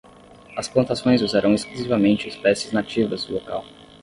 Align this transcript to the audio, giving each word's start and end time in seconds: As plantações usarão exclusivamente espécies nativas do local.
As 0.57 0.67
plantações 0.67 1.21
usarão 1.21 1.53
exclusivamente 1.53 2.27
espécies 2.27 2.71
nativas 2.71 3.25
do 3.27 3.35
local. 3.35 3.63